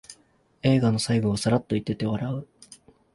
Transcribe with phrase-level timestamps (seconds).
[0.63, 2.47] 映画の最後をサラッと言ってて笑う